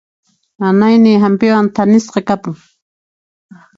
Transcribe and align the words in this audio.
Nanayniy 0.63 1.19
hampiwan 1.25 1.67
thanisqa 1.81 2.21
kapun. 2.33 2.55